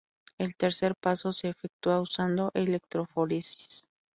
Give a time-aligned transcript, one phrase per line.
[0.39, 3.83] El tercer paso se efectúa usando electroforesis.